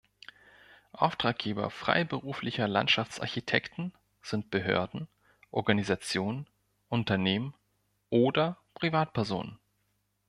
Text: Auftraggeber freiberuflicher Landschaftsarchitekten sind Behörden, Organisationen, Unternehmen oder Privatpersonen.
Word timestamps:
Auftraggeber 0.93 1.69
freiberuflicher 1.69 2.67
Landschaftsarchitekten 2.67 3.93
sind 4.23 4.49
Behörden, 4.49 5.07
Organisationen, 5.51 6.47
Unternehmen 6.89 7.53
oder 8.09 8.57
Privatpersonen. 8.73 9.59